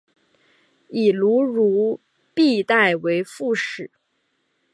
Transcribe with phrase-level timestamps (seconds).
[0.89, 1.99] 以卢汝
[2.33, 3.91] 弼代为副使。